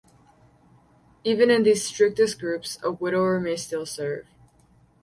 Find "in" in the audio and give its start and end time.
1.51-1.61